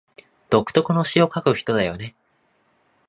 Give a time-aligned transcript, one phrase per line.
[0.49, 2.15] 独特の詩を書く人だよね